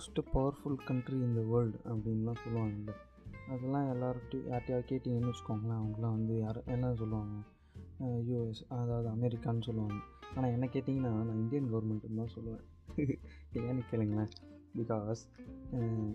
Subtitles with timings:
[0.00, 2.92] Most powerful country in the world அப்படின்லாம் சொல்லுவாங்க
[3.48, 7.34] அதெல்லாம் எல்லார்ட்டையும் யார்ட்டையாவது கேட்டிங்கன்னு வச்சுக்கோங்களேன் அவங்களாம் வந்து யார் என்ன சொல்லுவாங்க?
[8.28, 9.98] யூஎஸ் அதாவது அமெரிக்கான்னு சொல்லுவாங்க.
[10.34, 12.64] ஆனால் என்ன கேட்டிங்கன்னா நான் இந்தியன் கவர்மெண்ட்டுன்னு தான் சொல்லுவேன்.
[13.64, 14.32] ஏன்னு கேளுங்களேன்.
[14.78, 15.22] பிகாஸ்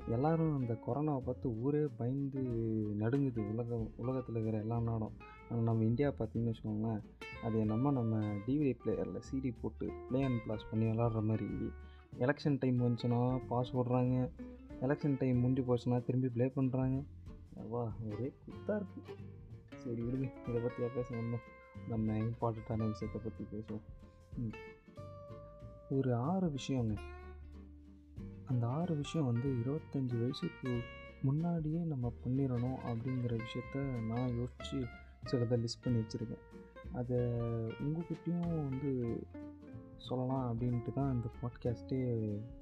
[0.07, 2.41] எல்லோரும் அந்த கொரோனாவை பார்த்து ஊரே பயந்து
[2.99, 5.15] நடுங்குது உலகம் உலகத்தில் இருக்கிற எல்லா நாடும்.
[5.49, 7.01] ஆனால் நம்ம இந்தியா பார்த்திங்கன்னு வச்சுக்கோங்களேன்
[7.43, 8.15] அது என்னமோ நம்ம
[8.45, 11.49] டிவிடி பிளேயரில் சிடி போட்டு ப்ளே அண்ட் பிளாஸ் பண்ணி விளாட்ற மாதிரி
[12.19, 14.29] எலெக்ஷன் டைம் வந்துச்சுன்னா பாஸ் போடுறாங்க.
[14.81, 17.03] எலெக்ஷன் டைம் முடிஞ்சு போச்சுன்னா திரும்பி ப்ளே பண்ணுறாங்க
[17.69, 19.13] வா ஒரே குத்தாக இருக்குது
[19.77, 21.39] சரி விடுங்க இதை பற்றியா பேச வந்தோம்
[21.89, 23.81] நம்ம இம்பார்ட்டண்ட்டான விஷயத்தை பற்றி பேசுவோம்.
[24.37, 24.55] ம்.
[25.89, 26.97] ஒரு ஆறு விஷயங்க.
[28.45, 30.79] அந்த ஆறு விஷயம் வந்து இருபத்தஞ்சி வயசுக்கு
[31.21, 34.87] முன்னாடியே நம்ம பண்ணிடணும் அப்படிங்கிற விஷயத்த நான் யோசித்து
[35.31, 36.43] சிலதை லிஸ்ட் பண்ணி வச்சுருக்கேன்.
[36.93, 37.17] அதை
[37.83, 39.23] உங்கள்கிட்டையும் வந்து
[39.97, 41.99] சொல்லலாம் அப்படின்ட்டு தான் இந்த பாட்காஸ்ட்டே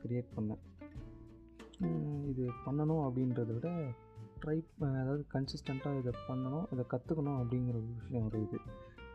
[0.03, 0.59] க்ரியேட் பண்ணேன்.
[2.29, 3.69] இது பண்ணணும் அப்படின்றத விட
[4.41, 8.57] ட்ரை அதாவது கன்சிஸ்டண்ட்டாக இதை பண்ணணும் இதை கற்றுக்கணும் அப்படிங்கிற ஒரு விஷயம் ஒரு இது.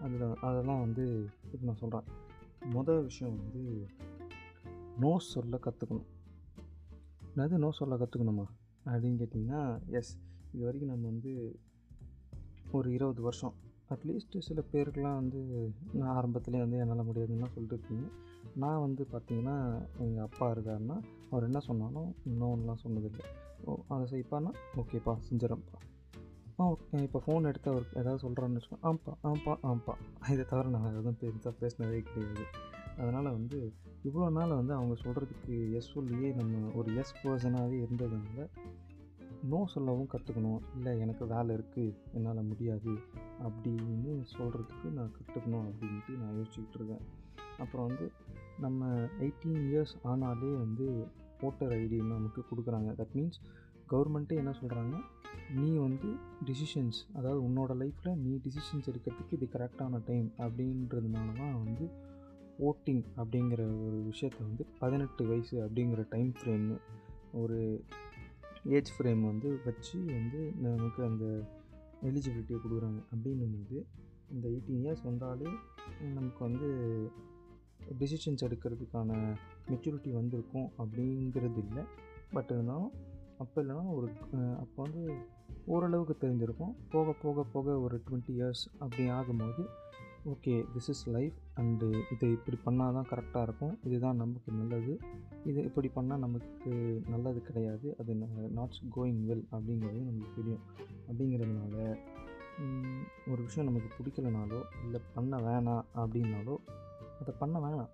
[0.00, 2.04] அதில் அதெல்லாம் வந்து இப்போ நான் சொல்கிறேன்
[2.74, 3.86] மொதல் விஷயம் வந்து
[4.98, 6.06] நோ சொல்ல கற்றுக்கணும்
[7.32, 8.44] அதாவது நோ சொல்ல கற்றுக்கணுமா
[8.84, 10.18] அப்படின்னு கேட்டிங்கன்னா எஸ்
[10.52, 11.60] இது வரைக்கும் நம்ம வந்து
[12.70, 13.54] ஒரு இருபது வருஷம்
[13.94, 15.40] அட்லீஸ்ட்டு சில பேருக்கெலாம் வந்து
[15.92, 18.06] நான் ஆரம்பத்துலேயே வந்து என்னால் முடியாதுன்னு சொல்லிட்டு இருக்கீங்க
[18.54, 19.56] நான் வந்து பார்த்தீங்கன்னா
[19.98, 20.96] எங்கள் அப்பா இருக்காருன்னா
[21.30, 23.24] அவர் என்ன சொன்னாலும் இன்னொன்றுலாம் சொன்னதில்லை.
[23.64, 25.78] ஓ அதை செய்ப்பான்னா ஓகேப்பா செஞ்சிடறேன்ப்பா.
[26.60, 29.94] ஆ ஓகே இப்போ ஃபோன் எடுத்து அவர் ஏதாவது சொல்கிறான்னு வச்சுக்கோ ஆம்ப்பா ஆம்ப்பா ஆம்ப்பா.
[30.30, 32.44] இதை தவிர நான் எதுவும் பெருசாக பேசினதே கிடையாது.
[32.96, 33.72] அதனால் வந்து
[34.04, 38.48] இவ்வளோ நாள் வந்து அவங்க சொல்கிறதுக்கு எஸ் சொல்லியே நம்ம ஒரு எஸ் பர்சனாகவே இருந்ததுனால
[39.42, 42.92] நோ சொல்லவும் கற்றுக்கணும் இல்லை எனக்கு வேலை இருக்குது என்னால் முடியாது.
[43.42, 47.00] அப்படின்னு சொல்கிறதுக்கு நான் கற்றுக்கணும் அப்படின்ட்டு நான் யோசிச்சுக்கிட்டு இருக்கேன்.
[47.58, 48.12] அப்புறம் வந்து
[48.60, 48.86] நம்ம
[49.20, 51.06] எயிட்டீன் இயர்ஸ் ஆனாலே வந்து
[51.40, 52.90] ஓட்டர் ஐடி நமக்கு கொடுக்குறாங்க.
[52.92, 53.40] தட் மீன்ஸ்
[53.90, 54.96] கவர்மெண்ட்டே என்ன சொல்கிறாங்க
[55.54, 56.14] நீ வந்து
[56.44, 61.90] டிசிஷன்ஸ் அதாவது உன்னோட லைஃப்பில் நீ டிசிஷன்ஸ் எடுக்கிறதுக்கு இது கரெக்டான டைம் அப்படின்றதுனால தான் வந்து
[62.58, 66.76] ஓட்டிங் அப்படிங்கிற ஒரு விஷயத்தை வந்து பதினெட்டு வயசு அப்படிங்கிற டைம் ஃப்ரேம்
[67.32, 67.84] ஒரு
[68.76, 71.24] ஏஜ் ஃப்ரேம் வந்து வச்சு வந்து நமக்கு அந்த
[72.02, 73.00] எலிஜிபிலிட்டியை கொடுக்குறாங்க.
[73.12, 73.78] அப்படின்னும் போது
[74.32, 75.50] இந்த எயிட்டீன் இயர்ஸ் வந்தாலே
[76.16, 76.68] நமக்கு வந்து
[78.00, 79.10] டிசிஷன்ஸ் எடுக்கிறதுக்கான
[79.70, 81.84] மெச்சூரிட்டி வந்திருக்கும் அப்படிங்கிறது இல்லை.
[82.32, 82.90] பட் இருந்தாலும்
[83.38, 84.08] அப்போ இல்லைனா ஒரு
[84.58, 85.02] அப்போ வந்து
[85.64, 86.74] ஓரளவுக்கு தெரிஞ்சிருக்கும்.
[86.90, 89.62] போக போக போக ஒரு டுவெண்ட்டி இயர்ஸ் அப்படி ஆகும்போது
[90.32, 93.74] okay this is life and இதை இப்படி பண்ணால் தான் கரெக்டாக இருக்கும்.
[93.86, 94.92] இதுதான் நமக்கு நல்லது.
[95.50, 96.72] இது இப்படி பண்ணால் நமக்கு
[97.12, 97.88] நல்லது கிடையாது.
[98.00, 98.14] அது
[98.58, 100.64] நாட்ஸ் கோயிங் வெல் அப்படிங்கிறது நமக்கு தெரியும்.
[101.08, 101.76] அப்படிங்கிறதுனால
[103.30, 106.56] ஒரு விஷயம் நமக்கு பிடிக்கலனாலோ இல்லை பண்ண வேணாம் அப்படின்னாலோ
[107.20, 107.92] அதை பண்ண வேணாம்.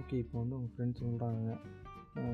[0.00, 1.56] ஓகே இப்போ வந்து உங்கள் ஃப்ரெண்ட்ஸ் சொல்கிறாங்க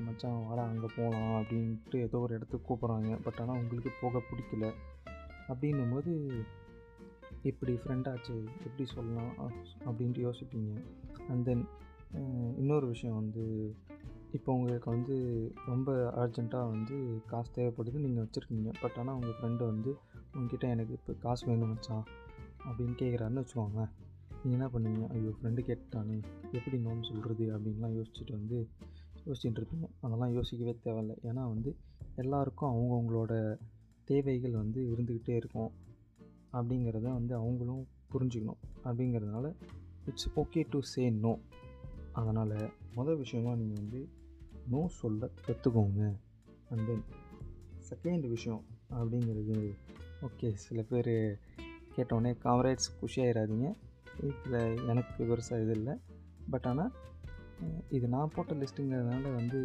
[0.06, 3.10] மச்சான் வாடா அங்கே போகலாம் அப்படின்ட்டு ஏதோ ஒரு இடத்துக்கு கூப்பிட்றாங்க.
[3.24, 4.66] பட் ஆனால் உங்களுக்கு போக பிடிக்கல.
[5.52, 6.12] அப்படின்னும் போது
[7.50, 8.34] இப்படி ஃப்ரெண்டாச்சு
[8.66, 9.34] எப்படி சொல்லலாம்
[9.88, 10.72] அப்படின்ட்டு யோசிப்பீங்க.
[11.28, 11.64] அண்ட் தென்
[12.60, 13.44] இன்னொரு விஷயம் வந்து
[14.36, 15.16] இப்போ உங்களுக்கு வந்து
[15.66, 15.90] ரொம்ப
[16.22, 16.96] அர்ஜெண்ட்டாக வந்து
[17.26, 18.70] காசு தேவைப்படுது நீங்கள் வச்சுருக்கீங்க.
[18.80, 19.90] பட் ஆனால் உங்கள் ஃப்ரெண்டு வந்து
[20.34, 22.04] உங்ககிட்ட எனக்கு இப்போ காசு வேணும் மச்சான்
[22.66, 23.92] அப்படின்னு கேட்குறாருன்னு வச்சுக்கோங்களேன்.
[24.42, 25.06] நீங்கள் என்ன பண்ணுவீங்க?
[25.16, 26.16] ஐயோ ஃப்ரெண்டு கேட்டானே
[26.56, 28.58] எப்படி நோன்னு சொல்கிறது அப்படின்லாம் யோசிச்சுட்டு வந்து
[29.26, 29.88] யோசிச்சுட்டு இருப்பீங்க.
[30.00, 31.16] அதெல்லாம் யோசிக்கவே தேவையில்லை.
[31.30, 31.76] ஏன்னா வந்து
[32.22, 33.32] எல்லாருக்கும் அவங்கவுங்களோட
[34.10, 35.70] தேவைகள் வந்து இருந்துக்கிட்டே இருக்கும்.
[36.56, 38.60] அப்படிங்கிறத வந்து அவங்களும் புரிஞ்சுக்கணும்.
[38.84, 39.46] அப்படிங்கிறதுனால
[40.08, 41.32] it's okay to say no
[42.12, 42.56] அதனால்
[42.96, 44.00] மொதல் விஷயமா நீங்கள் வந்து
[44.72, 46.02] நோ சொல்ல கற்றுக்கோங்க
[46.70, 47.04] அண்ட் தென்
[47.90, 48.62] செகண்ட் விஷயம்
[48.98, 49.56] அப்படிங்கிறது
[50.26, 51.14] ஓகே சில பேர்
[51.96, 53.68] கேட்டோடனே காம்ரேட்ஸ் குஷியாயிடாதீங்க
[54.26, 55.94] இதில் எனக்கு பெருசாக இது இல்லை.
[56.50, 56.92] பட் ஆனால்
[57.88, 59.58] இது நான் போட்ட லிஸ்ட்டுங்கிறதுனால வந்து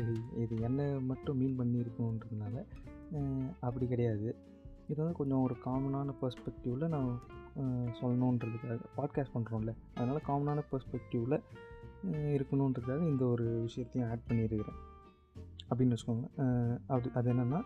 [0.43, 2.65] இது என்னை மட்டும் மீன் பண்ணியிருக்கோன்றதுனால
[3.59, 4.29] அப்படி கிடையாது.
[4.89, 7.19] இது வந்து கொஞ்சம் ஒரு காமனான பெர்ஸ்பெக்டிவில் நான்
[8.01, 11.41] சொல்லணுன்றதுக்காக பாட்காஸ்ட் பண்ணுறோம்ல அதனால் காமனான பெர்ஸ்பெக்டிவில்
[12.11, 14.79] இருக்கணுன்றதுக்காக இந்த ஒரு விஷயத்தையும் ஆட் பண்ணியிருக்கிறேன்.
[15.69, 16.25] அப்படின்னு வச்சுக்கோங்க.
[16.87, 17.61] அப்படி அது என்னென்னா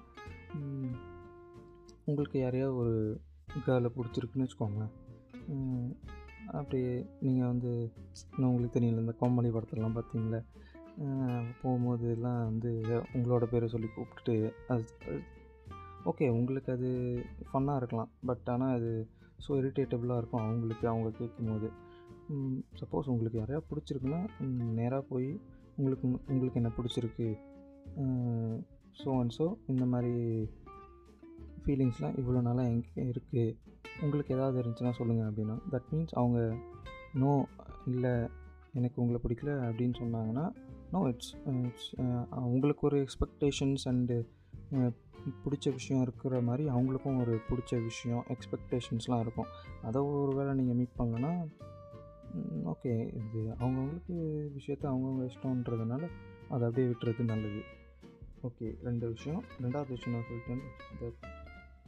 [2.06, 3.20] உங்களுக்கு யாரையாவது ஒரு
[3.66, 4.94] கேர்ளை பிடிச்சிருக்குன்னு வச்சுக்கோங்களேன்.
[6.48, 7.92] அப்படி நீங்கள் வந்து
[8.36, 10.44] இன்னும் உங்களுக்கு தெரியல இந்த கோமலி படத்துலலாம் பார்த்தீங்களா
[11.62, 12.70] போகும்போது எல்லாம் வந்து
[13.14, 14.86] உங்களோட பேரை சொல்லி கூப்பிட்டுட்டு அது
[16.12, 16.90] ஓகே உங்களுக்கு அது
[17.50, 18.10] ஃபன்னாக இருக்கலாம்.
[18.30, 18.92] பட் ஆனால் அது
[19.46, 21.70] ஸோ இரிட்டேட்டபுளாக இருக்கும் அவங்களுக்கு அவங்க கேட்கும்போது
[22.80, 24.20] சப்போஸ் உங்களுக்கு யாரையா பிடிச்சிருக்குன்னா
[24.80, 25.30] நேராக போய்
[25.78, 27.28] உங்களுக்கு உங்களுக்கு என்ன பிடிச்சிருக்கு?
[29.02, 30.14] ஸோ அண்ட் ஸோ இந்த மாதிரி
[31.66, 33.44] ஃபீலிங்ஸ்லாம் இவ்வளோ நாளாக எங்கே இருக்குது
[34.02, 35.58] உங்களுக்கு ஏதாவது இருந்துச்சுன்னா சொல்லுங்கள் அப்படின்னா.
[35.74, 36.40] தட் மீன்ஸ் அவங்க
[37.24, 37.34] நோ
[37.92, 38.14] இல்லை
[38.80, 40.46] எனக்கு உங்களை பிடிக்கல அப்படின்னு சொன்னாங்கன்னா
[40.94, 41.34] நோ இட்ஸ்
[41.68, 41.90] இட்ஸ்
[42.48, 44.18] உங்களுக்கு ஒரு எக்ஸ்பெக்டேஷன்ஸ் அண்டு
[45.26, 49.46] பிடிச்ச விஷயம் இருக்கிற மாதிரி அவங்களுக்கும் ஒரு பிடிச்ச விஷயம் எக்ஸ்பெக்டேஷன்ஸ்லாம் இருக்கும்.
[49.84, 51.48] அதை ஒரு வேளை நீங்கள் மீட் பண்ணலன்னா
[52.66, 56.10] ஓகே இது அவங்கவுங்களுக்கு விஷயத்த அவங்கவுங்க இஷ்டன்றதுனால
[56.50, 57.62] அதை அப்படியே விட்டுறது நல்லது.
[58.44, 59.44] ஓகே ரெண்டு விஷயம்.
[59.62, 60.62] ரெண்டாவது விஷயம் நான் சொல்லிட்டேன்.
[61.00, 61.28] தட்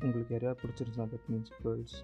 [0.04, 2.04] உங்களுக்கு யாரையா பிடிச்சிருந்துச்சுன்னா தட் மீன்ஸ் கேர்ள்ஸ்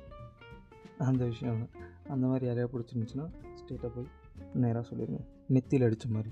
[0.98, 1.70] அந்த விஷயம்.
[2.10, 4.08] அந்த மாதிரி யாரையா பிடிச்சிருந்துச்சுன்னா ஸ்டேட்டாக போய்
[4.54, 5.20] நேராக சொல்லிடுங்க
[5.50, 6.30] நெத்தியில் அடித்த மாதிரி.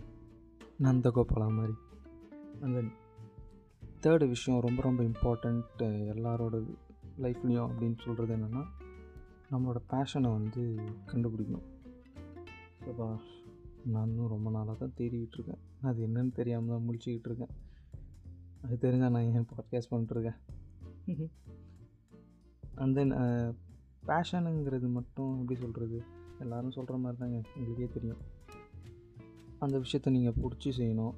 [0.83, 1.73] நந்தகோபாலா மாதிரி.
[2.61, 2.81] அந்த
[4.03, 5.81] தேர்டு விஷயம் ரொம்ப ரொம்ப இம்பார்ட்டண்ட்
[6.13, 6.57] எல்லாரோட
[7.21, 8.63] லைஃப்லேயும் அப்படின்னு சொல்கிறது என்னென்னா
[9.51, 10.61] நம்மளோட பேஷனை வந்து
[11.05, 11.65] கண்டுபிடிக்கணும்.
[12.97, 13.19] நான்
[13.83, 15.61] நானும் ரொம்ப நாளாக தான் தேடிக்கிட்டு இருக்கேன்.
[15.81, 17.53] அது என்னன்னு தெரியாமல் தான் முடிச்சுக்கிட்டு இருக்கேன்.
[18.61, 21.27] அது தெரிஞ்சால் நான் ஏன் பாட்காஸ்ட் பண்ணிட்டுருக்கேன்
[22.75, 23.13] அண்ட் தென்
[24.07, 26.03] பேஷனுங்கிறது மட்டும் எப்படி சொல்கிறது
[26.39, 28.21] எல்லோரும் சொல்கிற மாதிரி தாங்க உங்களுக்கே தெரியும்.
[29.59, 31.15] அந்த விஷயத்த நீங்கள் பிடிச்சி செய்யணும்.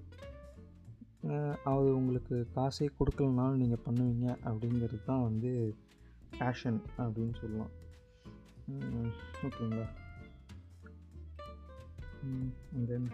[1.64, 5.76] அது உங்களுக்கு காசே கொடுக்கலனாலும் நீங்கள் பண்ணுவீங்க அப்படிங்கிறது தான் வந்து
[6.40, 7.72] பேஷன் அப்படின்னு சொல்லலாம்.
[9.44, 9.88] ஓகேங்களா?
[12.74, 13.10] அண்ட் தென்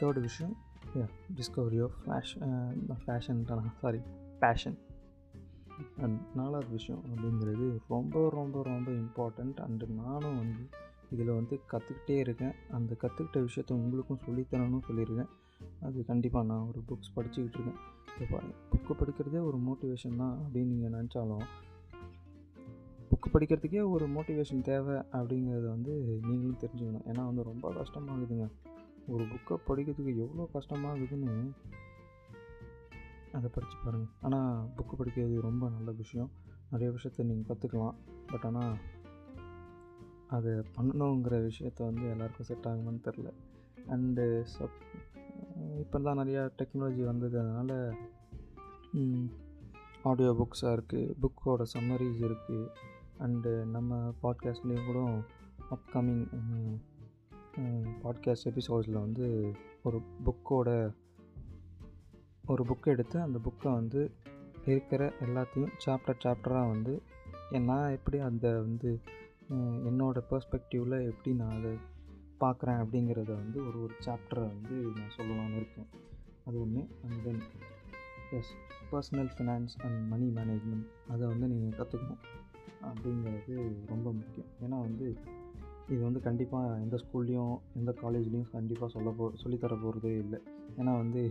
[0.00, 0.56] தேர்டு விஷயம்
[0.94, 1.06] yeah
[1.36, 4.00] discovery of fashion fashion sorry
[4.38, 4.78] passion
[6.00, 10.68] and நாலாவது விஷயம் அப்படிங்கிறது ரொம்ப ரொம்ப ரொம்ப இம்பார்ட்டண்ட் அண்டு நானும் வந்து
[11.10, 12.54] இதில் வந்து கற்றுக்கிட்டே இருக்கேன்.
[12.70, 15.28] அந்த கற்றுக்கிட்ட விஷயத்த உங்களுக்கும் சொல்லித்தரணும்னு சொல்லியிருக்கேன்.
[15.86, 17.80] அது கண்டிப்பாக நான் ஒரு புக்ஸ் படிச்சுக்கிட்டு இருக்கேன்.
[18.22, 18.38] இப்போ
[18.72, 21.44] புக்கு படிக்கிறதே ஒரு மோட்டிவேஷன் தான் அப்படின்னு நீங்கள் நினச்சாலும்
[23.10, 25.92] புக்கு படிக்கிறதுக்கே ஒரு மோட்டிவேஷன் தேவை அப்படிங்கிறத வந்து
[26.28, 27.06] நீங்களும் தெரிஞ்சுக்கணும்.
[27.10, 28.46] ஏன்னா வந்து ரொம்ப கஷ்டமாகுதுங்க
[29.14, 31.34] ஒரு புக்கை படிக்கிறதுக்கு எவ்வளோ கஷ்டமாகுதுன்னு
[33.36, 36.30] அதை படித்து பாருங்கள் ஆனால் புக்கு படிக்கிறது ரொம்ப நல்ல விஷயம்.
[36.70, 37.96] நிறைய விஷயத்த நீங்கள் கற்றுக்கலாம்
[38.30, 38.76] பட் ஆனால்
[40.36, 43.28] அதை பண்ணணுங்கிற விஷயத்த வந்து எல்லாருக்கும் செட் ஆகுமான்னு தெரில
[43.94, 44.24] அண்டு
[44.54, 44.80] சப்
[45.74, 47.40] இப்போ தான் நிறையா டெக்னாலஜி வந்தது.
[47.40, 47.96] அதனால்
[50.02, 52.68] ஆடியோ புக்ஸாக இருக்குது புக்கோட சம்மரிஸ் இருக்குது
[53.18, 55.22] அண்டு நம்ம பாட்காஸ்ட்லேயும் கூட
[55.70, 56.26] அப்கமிங்
[58.02, 59.52] பாட்காஸ்ட் எபிசோட்ஸில் வந்து
[59.82, 60.94] ஒரு புக்கோட
[62.46, 64.10] ஒரு புக் எடுத்து அந்த புக்கை வந்து
[64.66, 67.02] இருக்கிற எல்லாத்தையும் சாப்டர் சாப்டராக வந்து
[67.50, 69.00] நான் எப்படி அந்த வந்து
[69.50, 71.78] என்னோடய பர்ஸ்பெக்டிவில் எப்படி நான் அதை
[72.40, 75.88] பார்க்குறேன் அப்படிங்கிறத வந்து ஒரு ஒரு சாப்டரை வந்து நான் சொல்லலாம்னு இருக்கேன்.
[76.48, 77.42] அது ஒன்று and then
[78.38, 78.52] yes
[78.90, 82.22] personal finance and money management அதை வந்து நீங்கள் கற்றுக்கணும்
[82.88, 83.54] அப்படிங்கிறது
[83.92, 84.50] ரொம்ப முக்கியம்.
[84.64, 85.06] ஏன்னா வந்து
[85.92, 90.38] இது வந்து கண்டிப்பாக எந்த ஸ்கூல்லேயும் எந்த காலேஜ்லேயும் கண்டிப்பாக சொல்ல போ சொல்லித்தர போகிறதே இல்லை.
[90.78, 91.22] ஏன்னா வந்து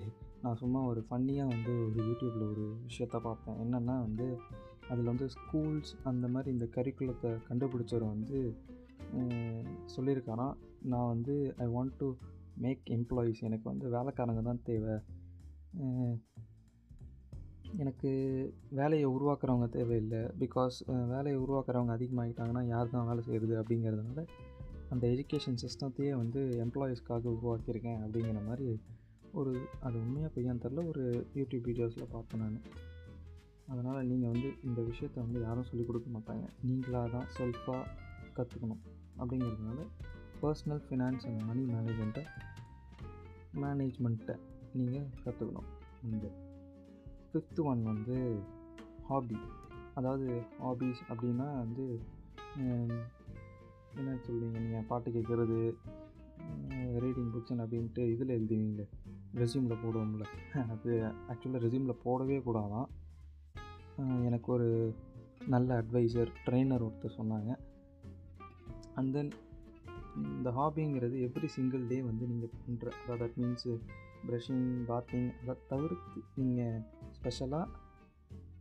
[0.44, 3.58] நான் சும்மா ஒரு ஃபன்னியாக வந்து ஒரு யூடியூப்பில் ஒரு விஷயத்த பார்த்தேன்.
[3.64, 4.28] என்னென்னா வந்து
[4.90, 8.38] அதில் வந்து ஸ்கூல்ஸ் அந்த மாதிரி இந்த கரிக்குலத்தை கண்டுபிடிச்சவர் வந்து
[9.96, 10.56] சொல்லியிருக்காராம்.
[10.94, 12.08] நான் வந்து I want to
[12.64, 14.96] make employees எனக்கு வந்து வேலைக்காரங்க தான் தேவை.
[17.84, 18.10] எனக்கு
[18.80, 20.22] வேலையை உருவாக்குறவங்க தேவையில்லை.
[20.44, 20.76] பிகாஸ்
[21.14, 24.24] வேலையை உருவாக்குறவங்க அதிகமாகிட்டாங்கன்னா யார் தான் வேலை செய்கிறது அப்படிங்கிறதுனால
[24.90, 28.68] அந்த எஜுகேஷன் சிஸ்டத்தையே வந்து எம்ப்ளாயீஸ்க்காக உருவாக்கியிருக்கேன் அப்படிங்கிற மாதிரி
[29.40, 31.04] ஒரு அது உண்மையாக பையன் தெரில ஒரு
[31.36, 32.60] யூடியூப் வீடியோஸில் பார்த்தேன் நான்.
[33.68, 36.46] அதனால் நீங்கள் வந்து இந்த விஷயத்த வந்து யாரும் சொல்லிக் கொடுக்க மாட்டாங்க.
[36.68, 37.84] நீங்களாக தான் செல்ஃபாக
[38.38, 38.84] கற்றுக்கணும்
[39.20, 39.80] அப்படிங்கிறதுனால
[40.46, 42.24] பர்சனல் ஃபினான்ஸ் அண்ட் மணி மேனேஜ்மெண்ட்டை
[43.62, 44.36] மேனேஜ்மெண்ட்டை
[44.74, 45.70] நீங்கள் கற்றுக்கணும்
[46.04, 46.28] இந்த
[47.30, 48.40] ஃபிஃப்த்து ஒன் வந்து
[49.04, 49.38] ஹாபி
[49.94, 51.86] அதாவது ஹாபிஸ் அப்படின்னா வந்து
[53.96, 55.60] என்ன சொல்லுவீங்க நீங்கள் பாட்டு கேட்குறது
[57.04, 58.86] ரீடிங் புக்ஸ் அப்படின்ட்டு இதில் எழுதுவீங்களே
[59.36, 60.26] ரெசியூமில் போடுவோம்ல.
[60.74, 60.92] அது
[61.30, 62.88] ஆக்சுவலாக ரெசியூமில் போடவே கூடாதான்.
[64.24, 64.96] எனக்கு ஒரு
[65.48, 67.52] நல்ல அட்வைசர் ட்ரெயினர் ஒருத்தர் சொன்னாங்க.
[68.96, 69.32] அண்ட் தென்
[70.16, 73.80] இந்த ஹாபிங்கிறது எவ்ரி சிங்கிள் டே வந்து நீங்கள் பண்ணுற அதாவது தட் மீன்ஸு
[74.28, 76.82] ப்ரஷிங் பாத்திங் அதை தவிர்த்து நீங்கள்
[77.12, 77.84] ஸ்பெஷலாக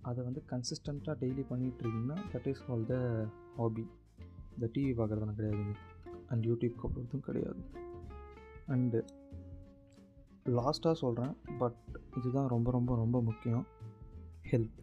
[0.02, 2.96] அதை வந்து கன்சிஸ்டண்ட்டாக daily பண்ணிகிட்ருக்கீங்கன்னா that is all the
[3.56, 3.86] hobby
[4.54, 5.74] இந்த டிவி பார்க்குறதுலாம் கிடையாதுங்க.
[6.26, 7.62] அண்ட் யூடியூப் போகிறதும் கிடையாது.
[8.68, 9.04] அண்டு
[10.44, 11.80] லாஸ்ட்டாக சொல்கிறேன் பட்
[12.16, 13.66] இதுதான் ரொம்ப ரொம்ப ரொம்ப முக்கியம்.
[14.50, 14.80] ஹெல்த்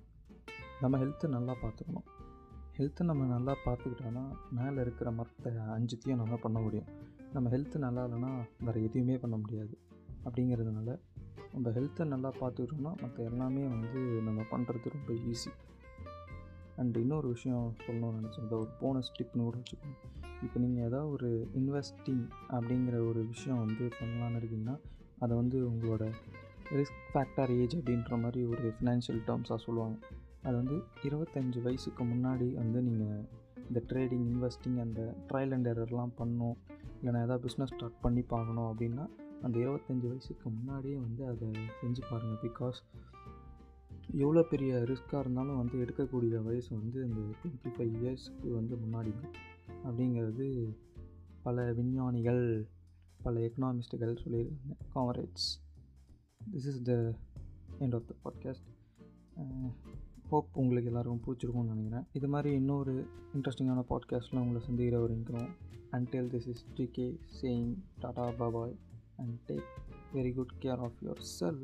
[0.81, 2.07] நம்ம ஹெல்த்தை நல்லா பார்த்துக்கணும்.
[2.81, 4.21] ஹெல்த்தை நம்ம நல்லா பார்த்துக்கிட்டோன்னா
[4.51, 6.87] மேலே இருக்கிற மற்ற அஞ்சுத்தையும் நம்ம பண்ண முடியும்.
[7.33, 9.77] நம்ம ஹெல்த்து நல்லா இல்லைன்னா வேறு எதுவுமே பண்ண முடியாது.
[10.25, 10.95] அப்படிங்கிறதுனால
[11.53, 15.51] நம்ம ஹெல்த்தை நல்லா பார்த்துக்கிட்டோம்னா மற்ற எல்லாமே வந்து நம்ம பண்ணுறது ரொம்ப ஈஸி
[16.75, 18.49] அண்ட் இன்னொரு விஷயம் சொல்லணும்னு நினச்சேன்.
[18.49, 19.99] ஒரு போனஸ் டிப்னு கூட வச்சுக்கணும்
[20.41, 24.77] இப்போ நீங்கள் ஏதாவது ஒரு இன்வெஸ்டிங் அப்படிங்கிற ஒரு விஷயம் வந்து பண்ணலான்னு இருக்கீங்கன்னா
[25.19, 26.11] அதை வந்து உங்களோட
[26.79, 29.97] ரிஸ்க் ஃபேக்டர் ஏஜ் அப்படின்ற மாதிரி ஒரு ஃபினான்ஷியல் டேர்ம்ஸாக சொல்லுவாங்க.
[30.43, 33.27] அது வந்து இருபத்தஞ்சி வயசுக்கு முன்னாடி வந்து நீங்கள்
[33.67, 36.55] இந்த ட்ரேடிங் இன்வெஸ்டிங் அந்த ட்ரையல் அண்ட் எரர்லாம் பண்ணணும்
[37.01, 39.07] இல்லைனா எதாவது பிஸ்னஸ் ஸ்டார்ட் பண்ணி பார்க்கணும் அப்படின்னா
[39.41, 41.47] அந்த இருபத்தஞ்சி வயசுக்கு முன்னாடியே வந்து அதை
[41.81, 42.79] செஞ்சு பாருங்கள் பிகாஸ்
[44.11, 49.13] எவ்வளோ பெரிய ரிஸ்க்காக இருந்தாலும் வந்து எடுக்கக்கூடிய வயசு வந்து இந்த டுவெண்ட்டி ஃபைவ் இயர்ஸ்க்கு வந்து முன்னாடி
[49.83, 50.77] அப்படிங்கிறது
[51.43, 52.67] பல விஞ்ஞானிகள்
[53.23, 54.77] பல எக்கனாமிஸ்ட்டுகள் சொல்லியிருக்காங்க.
[54.95, 55.49] Comrades
[56.51, 57.13] this is the
[57.79, 58.69] end of the podcast
[60.31, 62.05] hope உங்களுக்கு எல்லாருக்கும் பிடிச்சிருக்கும்னு நினைக்கிறேன்.
[62.13, 62.93] இது மாதிரி இன்னொரு
[63.33, 65.49] இன்ட்ரெஸ்டிங்கான பாட்காஸ்ட்டில் உங்களை சந்திக்கிற வரைக்கும்
[65.91, 68.75] until this is K saying tata bye bye
[69.17, 69.69] and take
[70.13, 71.61] very good care of your self